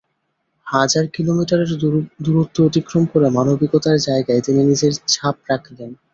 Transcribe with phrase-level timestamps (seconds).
[0.67, 1.71] হাজার কিলোমিটারের
[2.25, 5.89] দূরত্ব অতিক্রম করে মানবিকতার জায়গায় তিনি নিজের ছাপ রাখলেন।